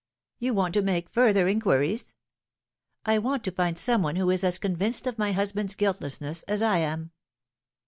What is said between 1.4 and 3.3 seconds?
inquiries ?""I